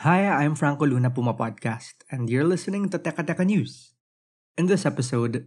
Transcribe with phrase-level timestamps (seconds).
[0.00, 3.92] Hi, I'm Franco Luna Puma Podcast, and you're listening to Teka Teka News.
[4.56, 5.44] In this episode,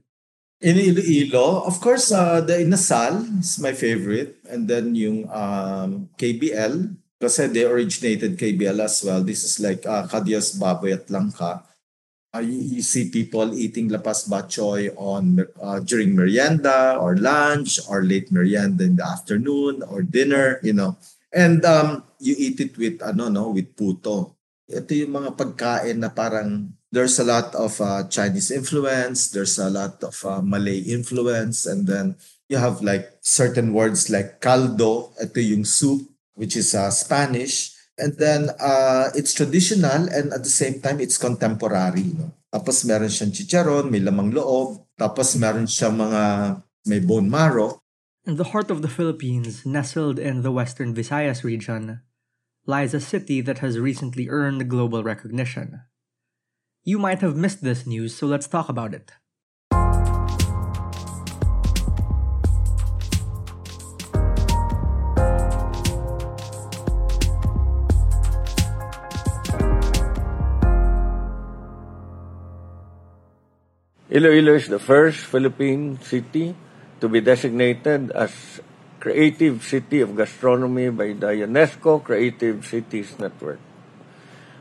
[0.62, 4.38] In Iloilo, of course, uh, the Inasal is my favorite.
[4.46, 9.26] And then yung um, KBL, kasi they originated KBL as well.
[9.26, 11.66] This is like uh, Kadias Baboy at Langka.
[12.30, 18.06] Uh, you, you see people eating lapas bachoy on uh, during merienda or lunch or
[18.06, 20.94] late merienda in the afternoon or dinner, you know.
[21.34, 24.43] And um, you eat it with ano no, with puto.
[24.74, 29.70] Ito yung mga pagkain na parang there's a lot of uh, Chinese influence, there's a
[29.70, 32.18] lot of uh, Malay influence, and then
[32.50, 36.02] you have like certain words like caldo, ito yung soup,
[36.34, 37.72] which is uh, Spanish.
[37.94, 42.10] And then uh, it's traditional and at the same time it's contemporary.
[42.18, 42.34] No?
[42.50, 46.22] Tapos meron siyang chicharon, may lamang loob, tapos meron siyang mga
[46.90, 47.84] may bone marrow.
[48.26, 52.00] in the heart of the Philippines, nestled in the western Visayas region,
[52.66, 55.82] lies a city that has recently earned global recognition.
[56.84, 59.12] You might have missed this news, so let's talk about it.
[74.14, 76.56] Iloilo is the first Philippine city
[77.02, 78.62] to be designated as
[79.04, 83.60] Creative City of Gastronomy by the UNESCO Creative Cities Network.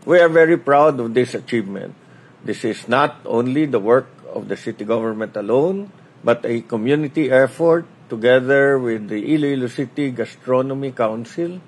[0.03, 1.94] We are very proud of this achievement.
[2.43, 5.94] This is not only the work of the city government alone,
[6.27, 11.62] but a community effort together with the Iloilo City Gastronomy Council,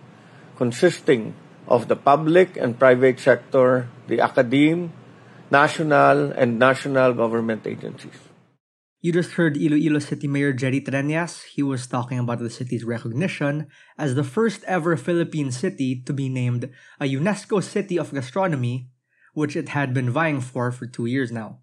[0.58, 1.38] consisting
[1.70, 4.90] of the public and private sector, the academe,
[5.46, 8.33] national and national government agencies.
[9.04, 11.44] You just heard Iloilo City Mayor Jerry Treñas.
[11.44, 13.68] He was talking about the city's recognition
[14.00, 18.88] as the first ever Philippine city to be named a UNESCO City of Gastronomy,
[19.34, 21.60] which it had been vying for for two years now.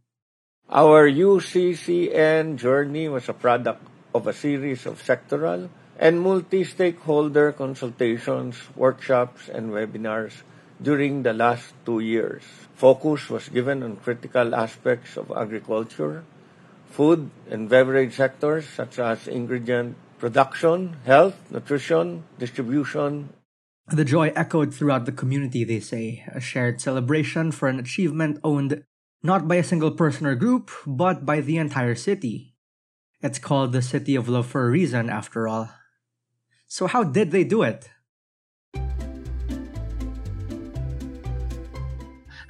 [0.70, 9.50] Our UCCN journey was a product of a series of sectoral and multi-stakeholder consultations, workshops,
[9.50, 10.46] and webinars
[10.80, 12.46] during the last two years.
[12.78, 16.22] Focus was given on critical aspects of agriculture,
[16.92, 23.30] food and beverage sectors such as ingredient production, health, nutrition, distribution,
[23.92, 28.84] The joy echoed throughout the community, they say, a shared celebration for an achievement owned
[29.22, 32.56] not by a single person or group, but by the entire city.
[33.22, 35.70] It's called the City of Love for a reason, after all.
[36.68, 37.90] So, how did they do it?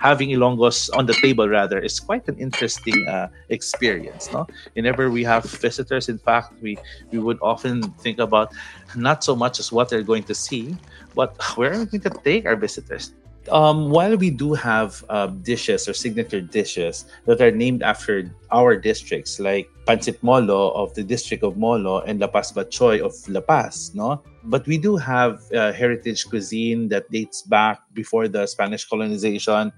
[0.01, 4.33] Having Ilonggos on the table rather is quite an interesting uh, experience.
[4.33, 6.77] No, whenever we have visitors, in fact, we
[7.13, 8.49] we would often think about
[8.97, 10.75] not so much as what they're going to see,
[11.13, 13.13] but where are we going to take our visitors.
[13.49, 18.77] Um, while we do have uh, dishes or signature dishes that are named after our
[18.77, 23.41] districts, like Pancit Molo of the district of Molo and La Paz Batchoy of La
[23.41, 24.21] Paz, no?
[24.43, 29.71] But we do have uh, heritage cuisine that dates back before the Spanish colonization.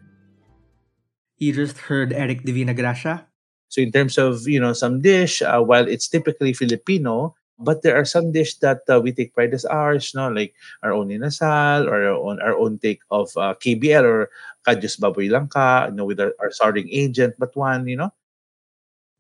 [1.44, 3.28] You just heard Eric Divinagracia.
[3.68, 7.96] So in terms of you know some dish, uh, while it's typically Filipino, but there
[8.00, 10.54] are some dish that uh, we take pride as ours, no, like
[10.84, 14.30] our own inasal or our own our own take of uh, KBL or
[14.68, 18.12] Kadyos Baboy Langka, you know, with our, our starting agent, batuan, you know.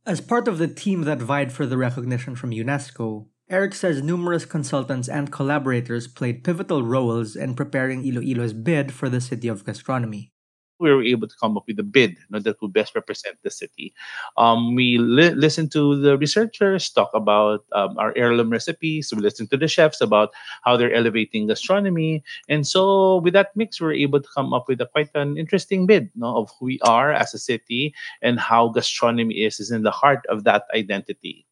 [0.06, 4.46] As part of the team that vied for the recognition from UNESCO, Eric says numerous
[4.46, 10.33] consultants and collaborators played pivotal roles in preparing Iloilo's bid for the City of Gastronomy.
[10.80, 13.38] We were able to come up with a bid you know, that would best represent
[13.44, 13.94] the city.
[14.38, 19.14] Um, we li- listened to the researchers talk about um, our heirloom recipes.
[19.16, 20.32] We listened to the chefs about
[20.64, 24.68] how they're elevating gastronomy, and so with that mix, we were able to come up
[24.68, 27.94] with a quite an interesting bid you know, of who we are as a city
[28.22, 31.46] and how gastronomy is is in the heart of that identity.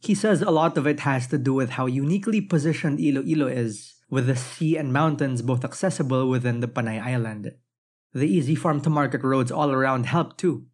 [0.00, 3.94] He says a lot of it has to do with how uniquely positioned Iloilo is,
[4.10, 7.54] with the sea and mountains both accessible within the Panay Island.
[8.14, 10.66] The easy farm to market roads all around help too.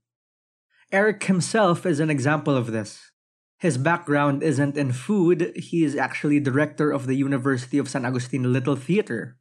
[0.91, 3.11] Eric himself is an example of this.
[3.59, 8.53] His background isn't in food, he is actually director of the University of San Agustin
[8.53, 9.38] Little Theater.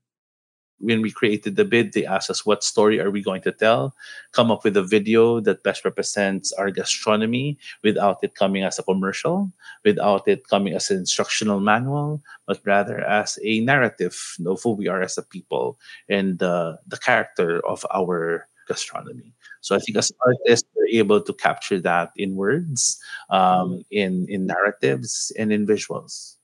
[0.80, 3.96] When we created the bid, they asked us what story are we going to tell,
[4.32, 8.84] come up with a video that best represents our gastronomy without it coming as a
[8.84, 9.52] commercial,
[9.84, 14.88] without it coming as an instructional manual, but rather as a narrative of who we
[14.88, 15.80] are as a people
[16.10, 19.34] and uh, the character of our gastronomy.
[19.62, 24.46] So I think as artists, we're able to capture that in words, um, in in
[24.48, 26.37] narratives, and in visuals.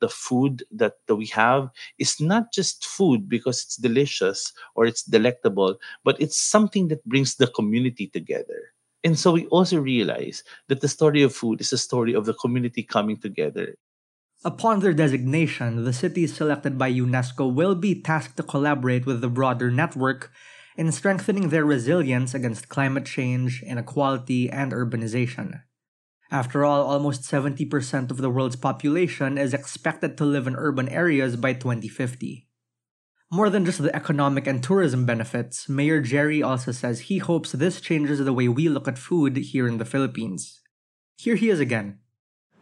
[0.00, 5.76] The food that, we have is not just food because it's delicious or it's delectable,
[6.04, 8.74] but it's something that brings the community together.
[9.04, 12.34] And so we also realize that the story of food is a story of the
[12.34, 13.76] community coming together.
[14.44, 19.28] Upon their designation, the cities selected by UNESCO will be tasked to collaborate with the
[19.28, 20.30] broader network
[20.76, 25.62] in strengthening their resilience against climate change, inequality, and urbanization.
[26.30, 31.36] After all, almost 70% of the world's population is expected to live in urban areas
[31.36, 32.48] by 2050.
[33.30, 37.80] More than just the economic and tourism benefits, Mayor Jerry also says he hopes this
[37.80, 40.60] changes the way we look at food here in the Philippines.
[41.16, 41.98] Here he is again.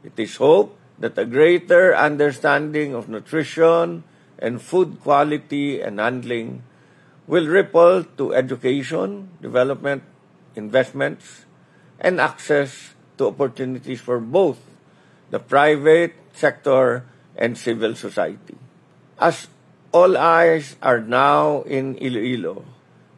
[0.05, 4.05] It is hoped that a greater understanding of nutrition
[4.39, 6.63] and food quality and handling
[7.27, 10.03] will ripple to education, development,
[10.55, 11.47] investments,
[12.01, 14.59] and access to opportunities for both
[15.31, 17.07] the private sector
[17.39, 18.59] and civil society.
[19.23, 19.47] As
[19.95, 22.67] all eyes are now in Iloilo,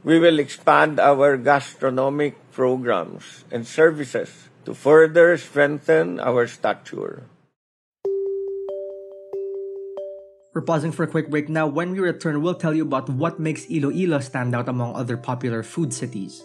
[0.05, 7.25] we will expand our gastronomic programs and services to further strengthen our stature.
[10.53, 11.67] We're pausing for a quick break now.
[11.67, 15.65] When we return, we'll tell you about what makes Iloilo stand out among other popular
[15.65, 16.45] food cities.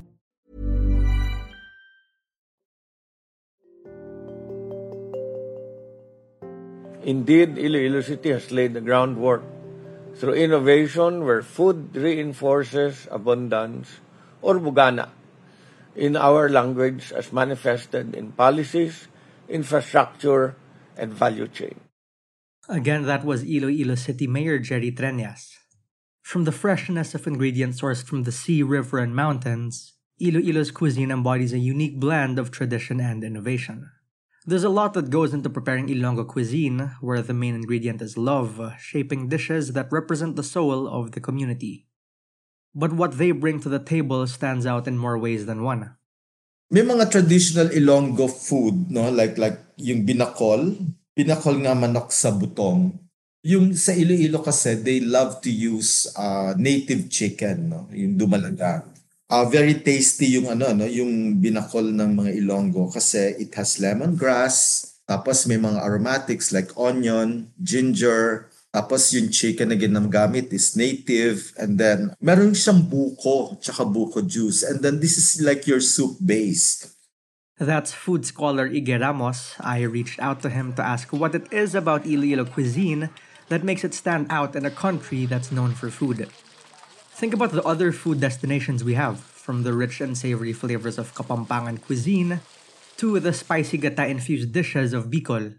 [7.03, 9.41] Indeed, Iloilo City has laid the groundwork
[10.15, 13.89] through innovation where food reinforces abundance
[14.41, 15.09] or bugana
[15.95, 19.07] in our language as manifested in policies,
[19.49, 20.55] infrastructure,
[20.95, 21.79] and value chain.
[22.69, 25.57] Again, that was Iloilo City Mayor Jerry Treñas.
[26.21, 31.51] From the freshness of ingredients sourced from the sea, river, and mountains, Iloilo's cuisine embodies
[31.51, 33.89] a unique blend of tradition and innovation.
[34.41, 38.57] There's a lot that goes into preparing Ilonggo cuisine, where the main ingredient is love,
[38.81, 41.85] shaping dishes that represent the soul of the community.
[42.73, 45.93] But what they bring to the table stands out in more ways than one.
[46.73, 49.13] May mga traditional Ilonggo food, no?
[49.13, 50.73] Like like yung binakol,
[51.13, 52.97] binakol nga manok sa butong.
[53.45, 57.85] Yung sa Iloilo kasi, they love to use uh, native chicken, no?
[57.93, 58.89] Yung dumalaga.
[59.31, 60.83] Uh, very tasty yung ano, no?
[60.83, 67.47] Yung binakol ng mga Ilonggo kasi it has lemongrass, tapos may mga aromatics like onion,
[67.55, 71.51] ginger, Tapos yung chicken na ginagamit is native.
[71.59, 74.63] And then, meron siyang buko, tsaka buko juice.
[74.63, 76.87] And then this is like your soup base.
[77.59, 79.59] That's food scholar Ige Ramos.
[79.59, 83.11] I reached out to him to ask what it is about Iloilo cuisine
[83.51, 86.31] that makes it stand out in a country that's known for food.
[87.21, 91.13] Think about the other food destinations we have, from the rich and savory flavors of
[91.13, 92.41] Kapampangan cuisine
[92.97, 95.53] to the spicy gata-infused dishes of Bicol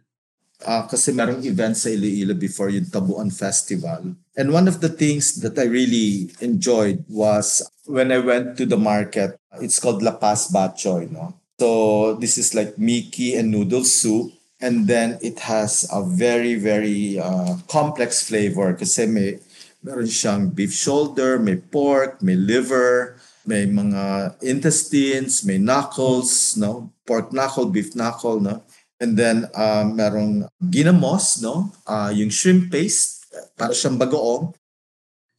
[0.66, 4.14] uh, kasi merong event sa Iloilo before yung Tabuan Festival.
[4.34, 8.78] And one of the things that I really enjoyed was when I went to the
[8.78, 11.38] market, it's called La Paz Batchoy, no?
[11.60, 14.32] So this is like Mickey and noodle soup.
[14.62, 19.42] And then it has a very, very uh, complex flavor kasi may,
[19.82, 26.94] Meron siyang beef shoulder, may pork, may liver, may mga intestines, may knuckles, no?
[27.02, 28.62] Pork knuckle, beef knuckle, no?
[29.02, 31.74] And then uh, merong ginamos, no?
[31.82, 33.26] Uh, yung shrimp paste,
[33.58, 34.54] para siyang bagoong.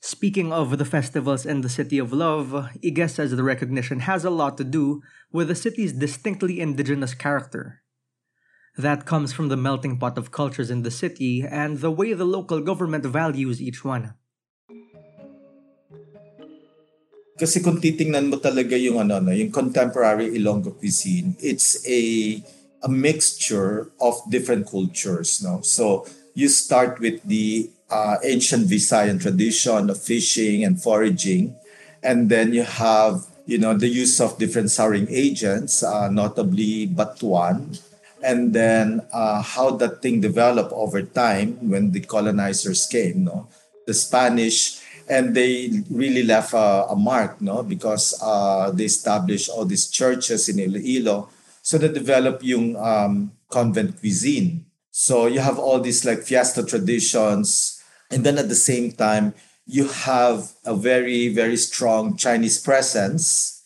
[0.04, 4.30] Speaking of the festivals in the City of Love, Ige says the recognition has a
[4.30, 5.00] lot to do
[5.32, 7.80] with the city's distinctly indigenous character.
[8.76, 12.28] That comes from the melting pot of cultures in the city and the way the
[12.28, 14.16] local government values each one.
[17.34, 22.38] Kasi kung titingnan mo talaga yung ano, no, yung contemporary Ilonggo cuisine, it's a
[22.84, 25.64] a mixture of different cultures, no.
[25.64, 31.56] So you start with the uh, ancient Visayan tradition of fishing and foraging.
[32.04, 37.80] And then you have, you know, the use of different souring agents, uh, notably Batuan.
[38.24, 43.48] And then uh, how that thing developed over time when the colonizers came, no?
[43.86, 44.80] The Spanish,
[45.14, 47.62] and they really left a, a mark, no?
[47.62, 51.30] Because uh, they established all these churches in Iloilo.
[51.62, 54.66] So they developed yung um, convent cuisine.
[54.90, 59.34] So you have all these like fiesta traditions, and then at the same time,
[59.66, 63.62] you have a very, very strong Chinese presence.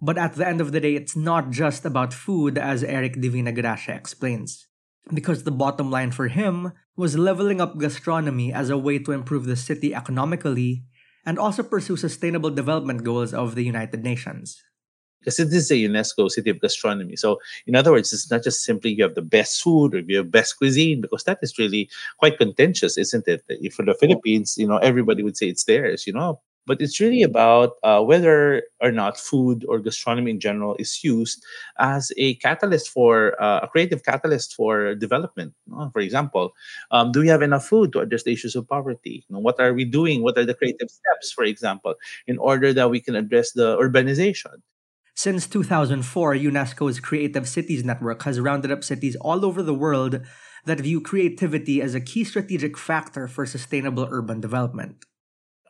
[0.00, 3.96] But at the end of the day, it's not just about food, as Eric Divinagracia
[3.96, 4.66] explains.
[5.12, 9.46] Because the bottom line for him was leveling up gastronomy as a way to improve
[9.46, 10.84] the city economically
[11.24, 14.62] and also pursue sustainable development goals of the United Nations
[15.26, 17.16] because this is a UNESCO city of gastronomy.
[17.16, 20.18] So, in other words, it's not just simply you have the best food or you
[20.18, 23.42] have best cuisine, because that is really quite contentious, isn't it?
[23.74, 26.40] For the Philippines, you know, everybody would say it's theirs, you know.
[26.66, 31.44] But it's really about uh, whether or not food or gastronomy in general is used
[31.78, 35.54] as a catalyst for uh, a creative catalyst for development.
[35.92, 36.54] For example,
[36.90, 39.24] um, do we have enough food to address the issues of poverty?
[39.28, 40.22] You know, what are we doing?
[40.22, 41.94] What are the creative steps, for example,
[42.26, 44.62] in order that we can address the urbanization?
[45.14, 50.20] Since 2004, UNESCO's Creative Cities Network has rounded up cities all over the world
[50.66, 55.06] that view creativity as a key strategic factor for sustainable urban development.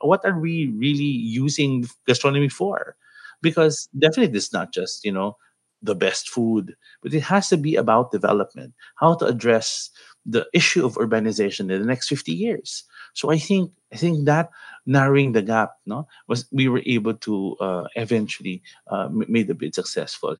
[0.01, 2.97] What are we really using gastronomy for?
[3.43, 5.37] Because definitely it's not just, you know,
[5.83, 9.91] the best food, but it has to be about development, how to address
[10.25, 12.85] the issue of urbanization in the next 50 years.
[13.15, 14.51] So I think I think that
[14.85, 19.75] narrowing the gap, no, was we were able to uh, eventually uh, made the bid
[19.75, 20.37] successful.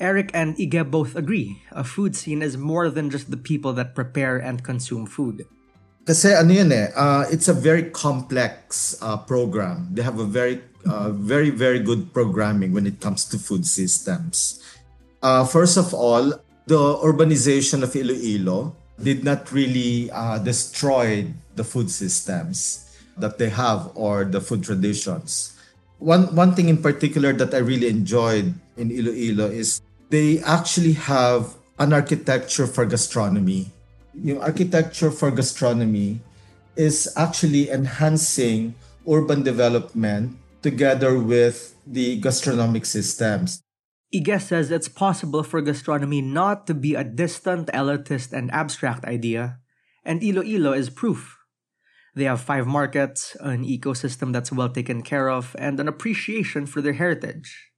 [0.00, 1.62] Eric and Ige both agree.
[1.72, 5.46] A food scene is more than just the people that prepare and consume food.
[6.06, 9.88] Kasi ano yun eh, uh, it's a very complex uh, program.
[9.92, 14.64] They have a very, uh, very, very good programming when it comes to food systems.
[15.22, 16.32] Uh, first of all,
[16.66, 23.92] the urbanization of Iloilo did not really uh, destroy the food systems that they have
[23.94, 25.56] or the food traditions.
[26.00, 31.52] One one thing in particular that I really enjoyed in Iloilo is they actually have
[31.76, 33.68] an architecture for gastronomy.
[34.14, 36.20] Yung architecture for gastronomy
[36.76, 38.74] is actually enhancing
[39.06, 43.62] urban development together with the gastronomic systems.
[44.10, 49.58] Ige says it's possible for gastronomy not to be a distant, elitist, and abstract idea,
[50.04, 51.38] and Iloilo is proof.
[52.16, 56.82] They have five markets, an ecosystem that's well taken care of, and an appreciation for
[56.82, 57.70] their heritage.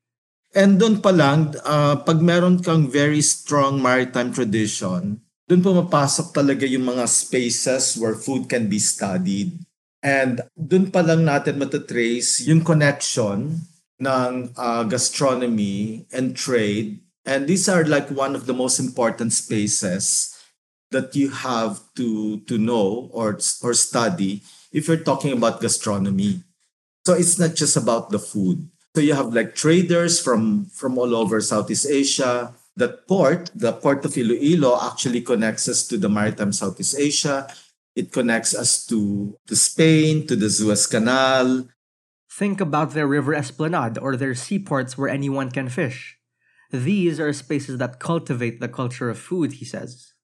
[0.56, 5.20] And doon pa lang, uh, pag meron kang very strong maritime tradition,
[5.52, 9.52] doon pumapasok talaga yung mga spaces where food can be studied.
[10.00, 13.61] And doon pa lang natin matatrace yung connection
[14.00, 17.04] ng uh, gastronomy and trade.
[17.28, 20.32] And these are like one of the most important spaces
[20.88, 24.40] that you have to to know or or study
[24.73, 26.40] if you're talking about gastronomy.
[27.04, 28.73] So it's not just about the food.
[28.97, 32.56] So you have like traders from from all over Southeast Asia.
[32.76, 37.46] That port, the port of Iloilo, actually connects us to the maritime Southeast Asia.
[37.94, 41.68] It connects us to, to Spain, to the Suez Canal,
[42.32, 46.16] Think about their river esplanade or their seaports where anyone can fish.
[46.72, 50.14] These are spaces that cultivate the culture of food, he says.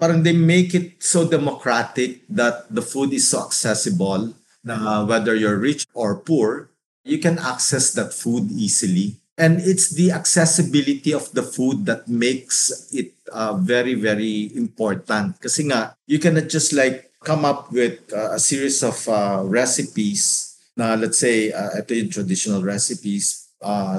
[0.00, 4.34] Parang they make it so democratic that the food is so accessible
[4.64, 6.74] na whether you're rich or poor,
[7.04, 9.22] you can access that food easily.
[9.36, 15.40] And it's the accessibility of the food that makes it uh, very, very important.
[15.42, 20.54] Kasi nga, you cannot just like come up with uh, a series of uh, recipes
[20.76, 23.98] na let's say uh, ito yung traditional recipes uh,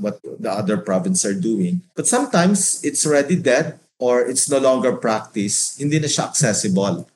[0.00, 1.82] what the other province are doing.
[1.94, 7.06] But sometimes it's already dead or it's no longer practiced, hindi na siya accessible.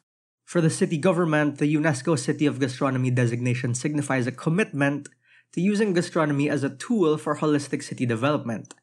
[0.45, 5.09] For the city government, the UNESCO City of Gastronomy designation signifies a commitment
[5.53, 8.75] to using gastronomy as a tool for holistic city development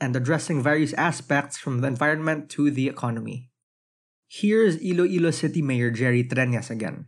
[0.00, 3.50] and addressing various aspects from the environment to the economy.
[4.28, 7.06] Here's Iloilo City Mayor Jerry Treñas again.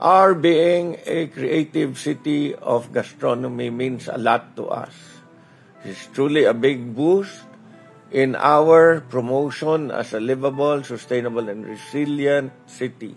[0.00, 4.92] Our being a creative city of gastronomy means a lot to us.
[5.84, 7.46] It's truly a big boost
[8.10, 13.16] in our promotion as a livable, sustainable, and resilient city.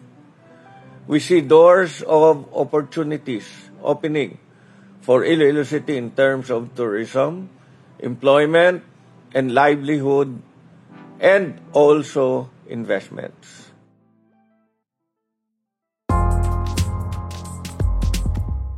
[1.07, 3.47] We see doors of opportunities
[3.79, 4.43] opening
[4.99, 7.47] for Iloilo City in terms of tourism,
[8.03, 8.83] employment,
[9.31, 10.43] and livelihood,
[11.23, 13.71] and also investments.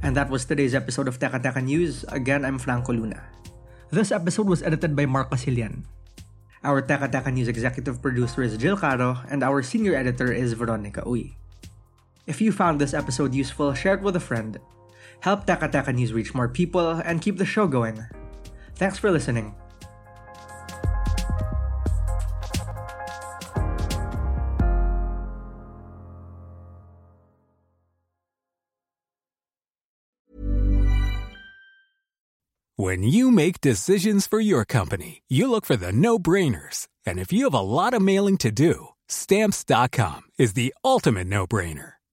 [0.05, 2.05] And that was today's episode of Teka Teka News.
[2.13, 3.25] Again, I'm Franco Luna.
[3.89, 5.89] This episode was edited by Mark Casilian.
[6.61, 11.01] Our Teka Teka News executive producer is Jill Caro, and our senior editor is Veronica
[11.09, 11.38] Uy.
[12.27, 14.59] If you found this episode useful, share it with a friend.
[15.21, 18.05] Help Teka News reach more people and keep the show going.
[18.75, 19.55] Thanks for listening.
[32.79, 36.87] When you make decisions for your company, you look for the no brainers.
[37.05, 41.45] And if you have a lot of mailing to do, stamps.com is the ultimate no
[41.45, 41.98] brainer.